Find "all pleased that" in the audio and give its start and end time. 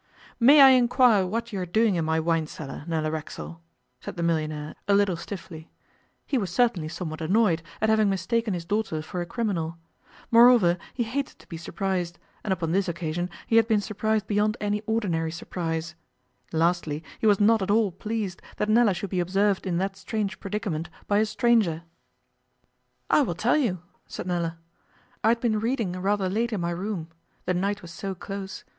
17.69-18.69